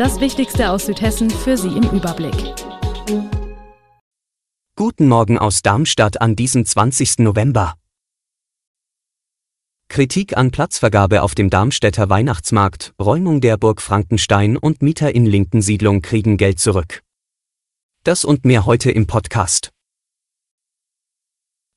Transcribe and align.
Das 0.00 0.18
Wichtigste 0.18 0.70
aus 0.70 0.86
Südhessen 0.86 1.28
für 1.28 1.58
Sie 1.58 1.76
im 1.76 1.82
Überblick. 1.90 2.54
Guten 4.74 5.08
Morgen 5.08 5.36
aus 5.36 5.60
Darmstadt 5.60 6.22
an 6.22 6.36
diesem 6.36 6.64
20. 6.64 7.18
November. 7.18 7.74
Kritik 9.88 10.38
an 10.38 10.52
Platzvergabe 10.52 11.20
auf 11.20 11.34
dem 11.34 11.50
Darmstädter 11.50 12.08
Weihnachtsmarkt, 12.08 12.94
Räumung 12.98 13.42
der 13.42 13.58
Burg 13.58 13.82
Frankenstein 13.82 14.56
und 14.56 14.80
Mieter 14.80 15.14
in 15.14 15.26
linken 15.26 15.60
Siedlung 15.60 16.00
kriegen 16.00 16.38
Geld 16.38 16.60
zurück. 16.60 17.02
Das 18.02 18.24
und 18.24 18.46
mehr 18.46 18.64
heute 18.64 18.90
im 18.90 19.06
Podcast. 19.06 19.70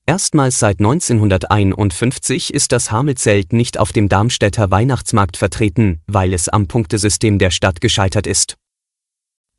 Erstmals 0.06 0.60
seit 0.60 0.80
1951 0.80 2.54
ist 2.54 2.74
das 2.74 2.92
Hamelzelt 2.92 3.54
nicht 3.54 3.80
auf 3.80 3.94
dem 3.94 4.10
Darmstädter 4.10 4.70
Weihnachtsmarkt 4.70 5.38
vertreten, 5.38 6.02
weil 6.08 6.34
es 6.34 6.50
am 6.50 6.68
Punktesystem 6.68 7.40
der 7.40 7.52
Stadt 7.52 7.80
gescheitert 7.80 8.28
ist. 8.28 8.58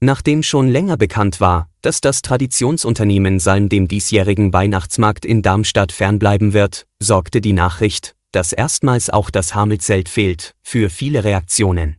Nachdem 0.01 0.43
schon 0.43 0.69
länger 0.69 0.99
bekannt 0.99 1.41
war, 1.41 1.71
dass 1.81 2.03
das 2.03 2.21
Traditionsunternehmen 2.21 3.39
Salm 3.39 3.71
dem 3.71 3.89
diesjährigen 3.89 4.53
Weihnachtsmarkt 4.53 5.25
in 5.25 5.41
Darmstadt 5.41 5.93
fernbleiben 5.93 6.53
wird, 6.53 6.87
sorgte 7.01 7.41
die 7.41 7.55
Nachricht, 7.55 8.15
dass 8.31 8.53
erstmals 8.53 9.09
auch 9.09 9.31
das 9.31 9.55
Hamelzelt 9.55 10.11
fehlt, 10.11 10.55
für 10.63 10.91
viele 10.91 11.25
Reaktionen. 11.25 11.97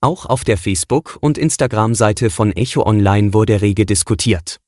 Auch 0.00 0.26
auf 0.26 0.44
der 0.44 0.58
Facebook- 0.58 1.18
und 1.20 1.36
Instagram-Seite 1.36 2.30
von 2.30 2.52
Echo 2.52 2.86
Online 2.86 3.34
wurde 3.34 3.60
rege 3.60 3.86
diskutiert. 3.86 4.60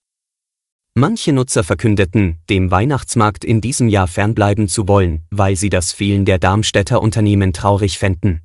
Manche 0.99 1.35
Nutzer 1.35 1.63
verkündeten, 1.63 2.39
dem 2.49 2.71
Weihnachtsmarkt 2.71 3.45
in 3.45 3.61
diesem 3.61 3.87
Jahr 3.87 4.09
fernbleiben 4.09 4.67
zu 4.67 4.89
wollen, 4.89 5.27
weil 5.31 5.55
sie 5.55 5.69
das 5.69 5.93
Fehlen 5.93 6.25
der 6.25 6.39
Darmstädter 6.39 7.03
Unternehmen 7.03 7.53
traurig 7.53 7.99
fänden. 7.99 8.41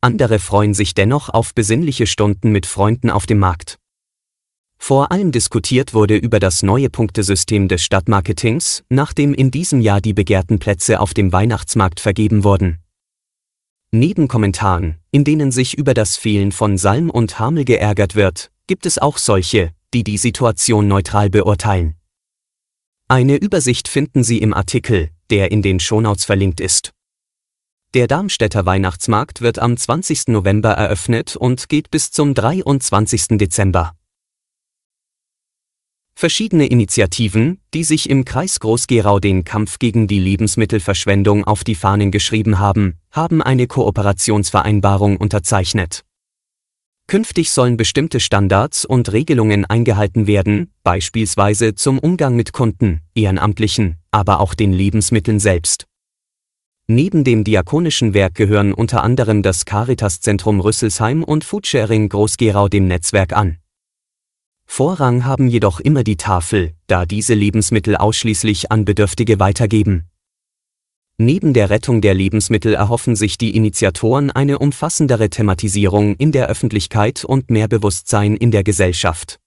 Andere 0.00 0.38
freuen 0.38 0.72
sich 0.72 0.94
dennoch 0.94 1.28
auf 1.28 1.54
besinnliche 1.54 2.06
Stunden 2.06 2.50
mit 2.50 2.64
Freunden 2.64 3.10
auf 3.10 3.26
dem 3.26 3.40
Markt. 3.40 3.78
Vor 4.78 5.12
allem 5.12 5.32
diskutiert 5.32 5.92
wurde 5.92 6.16
über 6.16 6.40
das 6.40 6.62
neue 6.62 6.88
Punktesystem 6.88 7.68
des 7.68 7.82
Stadtmarketings, 7.82 8.82
nachdem 8.88 9.34
in 9.34 9.50
diesem 9.50 9.82
Jahr 9.82 10.00
die 10.00 10.14
begehrten 10.14 10.58
Plätze 10.58 10.98
auf 10.98 11.12
dem 11.12 11.30
Weihnachtsmarkt 11.30 12.00
vergeben 12.00 12.42
wurden. 12.42 12.78
Neben 13.90 14.28
Kommentaren, 14.28 14.96
in 15.10 15.24
denen 15.24 15.52
sich 15.52 15.76
über 15.76 15.92
das 15.92 16.16
Fehlen 16.16 16.52
von 16.52 16.78
Salm 16.78 17.10
und 17.10 17.38
Hamel 17.38 17.66
geärgert 17.66 18.14
wird, 18.14 18.50
gibt 18.66 18.86
es 18.86 18.96
auch 18.96 19.18
solche, 19.18 19.72
die 19.94 20.04
die 20.04 20.18
Situation 20.18 20.88
neutral 20.88 21.30
beurteilen. 21.30 21.94
Eine 23.08 23.36
Übersicht 23.36 23.86
finden 23.88 24.24
Sie 24.24 24.38
im 24.38 24.52
Artikel, 24.52 25.10
der 25.30 25.52
in 25.52 25.62
den 25.62 25.78
Shownotes 25.78 26.24
verlinkt 26.24 26.60
ist. 26.60 26.92
Der 27.94 28.08
Darmstädter 28.08 28.66
Weihnachtsmarkt 28.66 29.40
wird 29.40 29.60
am 29.60 29.76
20. 29.76 30.28
November 30.28 30.70
eröffnet 30.70 31.36
und 31.36 31.68
geht 31.68 31.92
bis 31.92 32.10
zum 32.10 32.34
23. 32.34 33.38
Dezember. 33.38 33.94
Verschiedene 36.16 36.66
Initiativen, 36.66 37.60
die 37.72 37.84
sich 37.84 38.10
im 38.10 38.24
Kreis 38.24 38.58
Groß-Gerau 38.60 39.20
den 39.20 39.44
Kampf 39.44 39.78
gegen 39.78 40.06
die 40.08 40.20
Lebensmittelverschwendung 40.20 41.44
auf 41.44 41.62
die 41.62 41.74
Fahnen 41.74 42.10
geschrieben 42.10 42.58
haben, 42.58 42.98
haben 43.10 43.42
eine 43.42 43.66
Kooperationsvereinbarung 43.66 45.16
unterzeichnet. 45.16 46.04
Künftig 47.06 47.50
sollen 47.50 47.76
bestimmte 47.76 48.18
Standards 48.18 48.84
und 48.84 49.12
Regelungen 49.12 49.64
eingehalten 49.64 50.26
werden, 50.26 50.72
beispielsweise 50.82 51.74
zum 51.74 51.98
Umgang 51.98 52.34
mit 52.34 52.52
Kunden, 52.52 53.02
Ehrenamtlichen, 53.14 53.96
aber 54.10 54.40
auch 54.40 54.54
den 54.54 54.72
Lebensmitteln 54.72 55.38
selbst. 55.38 55.86
Neben 56.86 57.24
dem 57.24 57.44
diakonischen 57.44 58.14
Werk 58.14 58.34
gehören 58.34 58.74
unter 58.74 59.02
anderem 59.02 59.42
das 59.42 59.64
Caritas-Zentrum 59.64 60.60
Rüsselsheim 60.60 61.22
und 61.24 61.44
Foodsharing 61.44 62.08
Groß-Gerau 62.08 62.68
dem 62.68 62.88
Netzwerk 62.88 63.32
an. 63.32 63.58
Vorrang 64.66 65.24
haben 65.24 65.48
jedoch 65.48 65.80
immer 65.80 66.04
die 66.04 66.16
Tafel, 66.16 66.72
da 66.86 67.06
diese 67.06 67.34
Lebensmittel 67.34 67.96
ausschließlich 67.96 68.72
an 68.72 68.84
Bedürftige 68.84 69.38
weitergeben. 69.40 70.08
Neben 71.24 71.54
der 71.54 71.70
Rettung 71.70 72.02
der 72.02 72.12
Lebensmittel 72.12 72.74
erhoffen 72.74 73.16
sich 73.16 73.38
die 73.38 73.56
Initiatoren 73.56 74.30
eine 74.30 74.58
umfassendere 74.58 75.30
Thematisierung 75.30 76.16
in 76.16 76.32
der 76.32 76.48
Öffentlichkeit 76.48 77.24
und 77.24 77.50
mehr 77.50 77.66
Bewusstsein 77.66 78.36
in 78.36 78.50
der 78.50 78.62
Gesellschaft. 78.62 79.40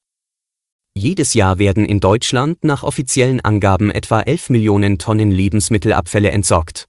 Jedes 0.96 1.36
Jahr 1.36 1.60
werden 1.60 1.86
in 1.86 2.00
Deutschland 2.00 2.64
nach 2.64 2.82
offiziellen 2.82 3.42
Angaben 3.42 3.92
etwa 3.92 4.22
11 4.22 4.50
Millionen 4.50 4.98
Tonnen 4.98 5.30
Lebensmittelabfälle 5.30 6.32
entsorgt. 6.32 6.88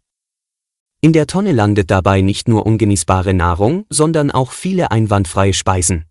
In 1.03 1.12
der 1.12 1.27
Tonne 1.27 1.53
landet 1.53 1.91
dabei 1.91 2.22
nicht 2.22 2.48
nur 2.48 2.65
ungenießbare 2.65 3.34
Nahrung, 3.34 3.84
sondern 3.91 4.31
auch 4.31 4.53
viele 4.53 4.91
einwandfreie 4.91 5.53
Speisen. 5.53 6.06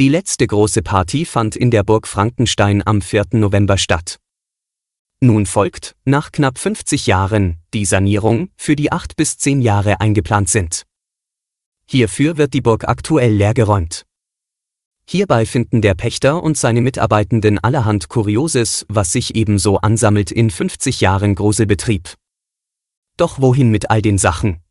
Die 0.00 0.08
letzte 0.08 0.48
große 0.48 0.82
Party 0.82 1.24
fand 1.24 1.54
in 1.54 1.70
der 1.70 1.84
Burg 1.84 2.08
Frankenstein 2.08 2.84
am 2.84 3.02
4. 3.02 3.26
November 3.34 3.78
statt. 3.78 4.18
Nun 5.20 5.46
folgt, 5.46 5.96
nach 6.04 6.30
knapp 6.30 6.58
50 6.58 7.08
Jahren, 7.08 7.58
die 7.74 7.84
Sanierung, 7.84 8.50
für 8.56 8.76
die 8.76 8.92
acht 8.92 9.16
bis 9.16 9.36
zehn 9.36 9.60
Jahre 9.60 10.00
eingeplant 10.00 10.48
sind. 10.48 10.84
Hierfür 11.86 12.36
wird 12.36 12.54
die 12.54 12.60
Burg 12.60 12.86
aktuell 12.86 13.32
leergeräumt. 13.32 14.04
Hierbei 15.10 15.46
finden 15.46 15.82
der 15.82 15.94
Pächter 15.94 16.42
und 16.42 16.56
seine 16.56 16.82
Mitarbeitenden 16.82 17.58
allerhand 17.58 18.08
Kurioses, 18.08 18.86
was 18.88 19.10
sich 19.10 19.34
ebenso 19.34 19.78
ansammelt 19.78 20.30
in 20.30 20.50
50 20.50 21.00
Jahren 21.00 21.34
Gruselbetrieb. 21.34 22.14
Doch 23.16 23.40
wohin 23.40 23.70
mit 23.70 23.90
all 23.90 24.02
den 24.02 24.18
Sachen? 24.18 24.62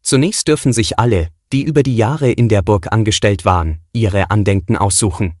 Zunächst 0.00 0.48
dürfen 0.48 0.72
sich 0.72 0.98
alle, 0.98 1.28
die 1.52 1.62
über 1.62 1.82
die 1.82 1.96
Jahre 1.96 2.30
in 2.30 2.48
der 2.48 2.62
Burg 2.62 2.90
angestellt 2.90 3.44
waren, 3.44 3.80
ihre 3.92 4.30
Andenken 4.30 4.76
aussuchen. 4.78 5.34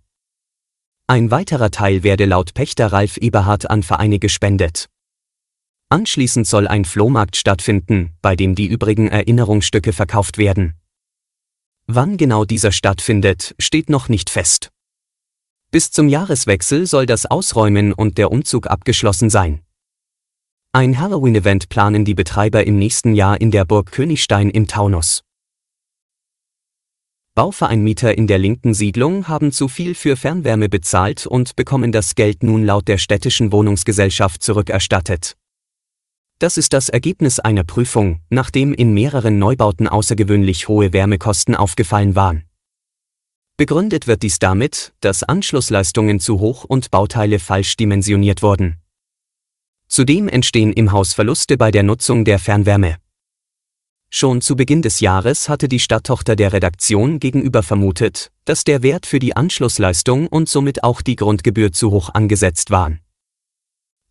Ein 1.12 1.30
weiterer 1.30 1.70
Teil 1.70 2.04
werde 2.04 2.24
laut 2.24 2.54
Pächter 2.54 2.86
Ralf 2.86 3.18
Eberhard 3.18 3.68
an 3.68 3.82
Vereine 3.82 4.18
gespendet. 4.18 4.88
Anschließend 5.90 6.46
soll 6.46 6.66
ein 6.66 6.86
Flohmarkt 6.86 7.36
stattfinden, 7.36 8.16
bei 8.22 8.34
dem 8.34 8.54
die 8.54 8.66
übrigen 8.66 9.08
Erinnerungsstücke 9.08 9.92
verkauft 9.92 10.38
werden. 10.38 10.72
Wann 11.86 12.16
genau 12.16 12.46
dieser 12.46 12.72
stattfindet, 12.72 13.54
steht 13.58 13.90
noch 13.90 14.08
nicht 14.08 14.30
fest. 14.30 14.70
Bis 15.70 15.90
zum 15.90 16.08
Jahreswechsel 16.08 16.86
soll 16.86 17.04
das 17.04 17.26
Ausräumen 17.26 17.92
und 17.92 18.16
der 18.16 18.32
Umzug 18.32 18.66
abgeschlossen 18.66 19.28
sein. 19.28 19.60
Ein 20.72 20.98
Halloween-Event 20.98 21.68
planen 21.68 22.06
die 22.06 22.14
Betreiber 22.14 22.66
im 22.66 22.78
nächsten 22.78 23.12
Jahr 23.12 23.38
in 23.38 23.50
der 23.50 23.66
Burg 23.66 23.92
Königstein 23.92 24.48
im 24.48 24.66
Taunus. 24.66 25.24
Bauvereinmieter 27.34 28.18
in 28.18 28.26
der 28.26 28.36
linken 28.36 28.74
Siedlung 28.74 29.26
haben 29.26 29.52
zu 29.52 29.66
viel 29.66 29.94
für 29.94 30.16
Fernwärme 30.16 30.68
bezahlt 30.68 31.26
und 31.26 31.56
bekommen 31.56 31.90
das 31.90 32.14
Geld 32.14 32.42
nun 32.42 32.62
laut 32.62 32.88
der 32.88 32.98
städtischen 32.98 33.52
Wohnungsgesellschaft 33.52 34.42
zurückerstattet. 34.42 35.38
Das 36.38 36.58
ist 36.58 36.74
das 36.74 36.90
Ergebnis 36.90 37.40
einer 37.40 37.64
Prüfung, 37.64 38.20
nachdem 38.28 38.74
in 38.74 38.92
mehreren 38.92 39.38
Neubauten 39.38 39.88
außergewöhnlich 39.88 40.68
hohe 40.68 40.92
Wärmekosten 40.92 41.54
aufgefallen 41.54 42.14
waren. 42.14 42.44
Begründet 43.56 44.06
wird 44.06 44.22
dies 44.22 44.38
damit, 44.38 44.92
dass 45.00 45.22
Anschlussleistungen 45.22 46.20
zu 46.20 46.38
hoch 46.38 46.64
und 46.64 46.90
Bauteile 46.90 47.38
falsch 47.38 47.76
dimensioniert 47.76 48.42
wurden. 48.42 48.76
Zudem 49.88 50.28
entstehen 50.28 50.74
im 50.74 50.92
Haus 50.92 51.14
Verluste 51.14 51.56
bei 51.56 51.70
der 51.70 51.82
Nutzung 51.82 52.26
der 52.26 52.38
Fernwärme. 52.38 52.96
Schon 54.14 54.42
zu 54.42 54.56
Beginn 54.56 54.82
des 54.82 55.00
Jahres 55.00 55.48
hatte 55.48 55.68
die 55.68 55.78
Stadttochter 55.78 56.36
der 56.36 56.52
Redaktion 56.52 57.18
gegenüber 57.18 57.62
vermutet, 57.62 58.30
dass 58.44 58.62
der 58.62 58.82
Wert 58.82 59.06
für 59.06 59.18
die 59.18 59.34
Anschlussleistung 59.34 60.26
und 60.26 60.50
somit 60.50 60.84
auch 60.84 61.00
die 61.00 61.16
Grundgebühr 61.16 61.72
zu 61.72 61.90
hoch 61.90 62.10
angesetzt 62.12 62.70
waren. 62.70 63.00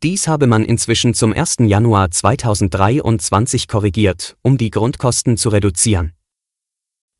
Dies 0.01 0.27
habe 0.27 0.47
man 0.47 0.65
inzwischen 0.65 1.13
zum 1.13 1.33
1. 1.33 1.57
Januar 1.59 2.09
2023 2.09 3.67
korrigiert, 3.67 4.37
um 4.41 4.57
die 4.57 4.71
Grundkosten 4.71 5.37
zu 5.37 5.49
reduzieren. 5.49 6.13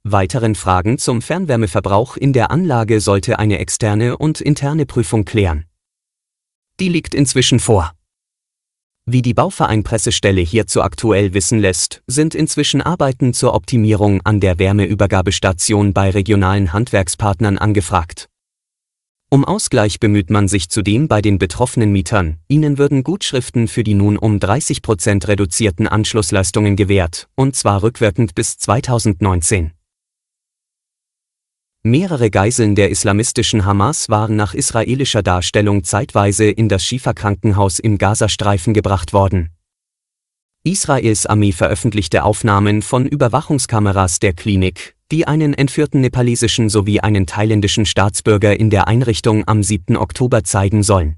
Weiteren 0.04 0.56
Fragen 0.56 0.98
zum 0.98 1.22
Fernwärmeverbrauch 1.22 2.18
in 2.18 2.34
der 2.34 2.50
Anlage 2.50 3.00
sollte 3.00 3.38
eine 3.38 3.60
externe 3.60 4.18
und 4.18 4.42
interne 4.42 4.88
Prüfung 4.88 5.24
klären. 5.24 5.66
Die 6.80 6.90
liegt 6.90 7.14
inzwischen 7.14 7.60
vor. 7.60 7.94
Wie 9.08 9.24
die 9.24 9.34
Bauverein-Pressestelle 9.34 10.42
hierzu 10.42 10.84
aktuell 10.84 11.34
wissen 11.34 11.60
lässt, 11.60 12.04
sind 12.06 12.36
inzwischen 12.36 12.82
Arbeiten 12.82 13.34
zur 13.34 13.56
Optimierung 13.56 14.22
an 14.24 14.40
der 14.40 14.60
Wärmeübergabestation 14.60 15.92
bei 15.92 16.12
regionalen 16.12 16.72
Handwerkspartnern 16.72 17.58
angefragt. 17.58 18.30
Um 19.32 19.44
Ausgleich 19.44 20.00
bemüht 20.00 20.30
man 20.30 20.48
sich 20.48 20.70
zudem 20.70 21.08
bei 21.08 21.22
den 21.22 21.40
betroffenen 21.40 21.92
Mietern, 21.92 22.38
ihnen 22.48 22.78
würden 22.78 23.04
Gutschriften 23.04 23.68
für 23.68 23.84
die 23.84 23.96
nun 23.96 24.18
um 24.18 24.40
30 24.40 24.82
Prozent 24.82 25.28
reduzierten 25.28 25.88
Anschlussleistungen 25.88 26.76
gewährt, 26.76 27.28
und 27.36 27.56
zwar 27.56 27.82
rückwirkend 27.82 28.36
bis 28.36 28.58
2019. 28.58 29.72
Mehrere 31.84 32.30
Geiseln 32.30 32.76
der 32.76 32.92
islamistischen 32.92 33.66
Hamas 33.66 34.08
waren 34.08 34.36
nach 34.36 34.54
israelischer 34.54 35.24
Darstellung 35.24 35.84
zeitweise 35.84 36.46
in 36.46 36.70
das 36.70 36.86
Schifa-Krankenhaus 36.86 37.80
im 37.80 37.98
Gazastreifen 37.98 38.76
gebracht 38.76 39.14
worden. 39.14 39.50
Israels 40.64 41.26
Armee 41.26 41.54
veröffentlichte 41.54 42.24
Aufnahmen 42.24 42.84
von 42.84 43.08
Überwachungskameras 43.08 44.20
der 44.20 44.34
Klinik, 44.34 44.96
die 45.12 45.28
einen 45.28 45.56
entführten 45.56 46.02
nepalesischen 46.02 46.70
sowie 46.70 47.00
einen 47.00 47.26
thailändischen 47.26 47.88
Staatsbürger 47.88 48.60
in 48.60 48.70
der 48.70 48.88
Einrichtung 48.88 49.48
am 49.48 49.64
7. 49.64 49.98
Oktober 49.98 50.44
zeigen 50.44 50.84
sollen. 50.84 51.16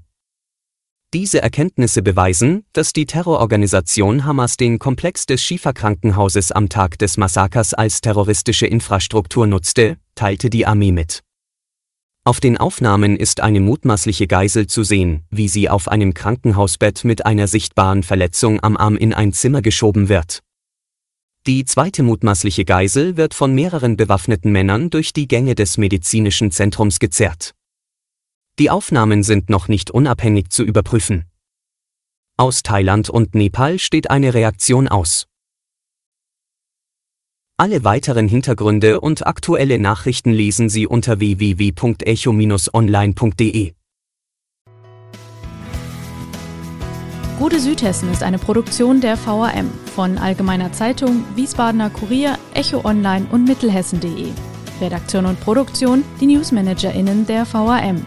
Diese 1.14 1.40
Erkenntnisse 1.40 2.02
beweisen, 2.02 2.64
dass 2.72 2.92
die 2.92 3.06
Terrororganisation 3.06 4.24
Hamas 4.24 4.56
den 4.56 4.80
Komplex 4.80 5.26
des 5.26 5.40
Schifa-Krankenhauses 5.42 6.50
am 6.50 6.68
Tag 6.68 6.98
des 6.98 7.18
Massakers 7.18 7.72
als 7.72 8.00
terroristische 8.00 8.66
Infrastruktur 8.66 9.46
nutzte, 9.46 9.96
teilte 10.16 10.50
die 10.50 10.66
Armee 10.66 10.90
mit. 10.90 11.22
Auf 12.24 12.40
den 12.40 12.58
Aufnahmen 12.58 13.14
ist 13.16 13.38
eine 13.38 13.60
mutmaßliche 13.60 14.26
Geisel 14.26 14.66
zu 14.66 14.82
sehen, 14.82 15.22
wie 15.30 15.46
sie 15.46 15.68
auf 15.68 15.86
einem 15.86 16.14
Krankenhausbett 16.14 17.04
mit 17.04 17.24
einer 17.24 17.46
sichtbaren 17.46 18.02
Verletzung 18.02 18.58
am 18.64 18.76
Arm 18.76 18.96
in 18.96 19.14
ein 19.14 19.32
Zimmer 19.32 19.62
geschoben 19.62 20.08
wird. 20.08 20.40
Die 21.46 21.64
zweite 21.64 22.02
mutmaßliche 22.02 22.64
Geisel 22.64 23.16
wird 23.16 23.34
von 23.34 23.54
mehreren 23.54 23.96
bewaffneten 23.96 24.50
Männern 24.50 24.90
durch 24.90 25.12
die 25.12 25.28
Gänge 25.28 25.54
des 25.54 25.78
medizinischen 25.78 26.50
Zentrums 26.50 26.98
gezerrt. 26.98 27.54
Die 28.60 28.70
Aufnahmen 28.70 29.24
sind 29.24 29.50
noch 29.50 29.66
nicht 29.66 29.90
unabhängig 29.90 30.50
zu 30.50 30.62
überprüfen. 30.62 31.24
Aus 32.36 32.62
Thailand 32.62 33.10
und 33.10 33.34
Nepal 33.34 33.80
steht 33.80 34.10
eine 34.10 34.32
Reaktion 34.32 34.86
aus. 34.86 35.26
Alle 37.56 37.84
weiteren 37.84 38.28
Hintergründe 38.28 39.00
und 39.00 39.26
aktuelle 39.26 39.78
Nachrichten 39.78 40.32
lesen 40.32 40.68
Sie 40.68 40.86
unter 40.86 41.20
www.echo-online.de. 41.20 43.72
Gute 47.38 47.60
Südhessen 47.60 48.12
ist 48.12 48.22
eine 48.22 48.38
Produktion 48.38 49.00
der 49.00 49.16
VAM 49.16 49.70
von 49.94 50.18
Allgemeiner 50.18 50.70
Zeitung, 50.72 51.24
Wiesbadener 51.34 51.88
Kurier, 51.90 52.38
Echo 52.54 52.84
Online 52.84 53.26
und 53.32 53.48
Mittelhessen.de. 53.48 54.28
Redaktion 54.80 55.26
und 55.26 55.40
Produktion 55.40 56.04
die 56.20 56.26
NewsmanagerInnen 56.26 57.26
der 57.26 57.52
VAM. 57.52 58.06